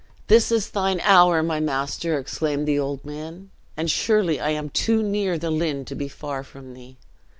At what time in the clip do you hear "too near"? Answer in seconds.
4.71-5.37